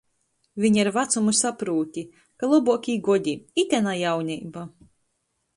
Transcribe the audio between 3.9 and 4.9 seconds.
jauneiba.